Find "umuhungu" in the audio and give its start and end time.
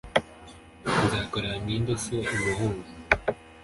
2.35-2.89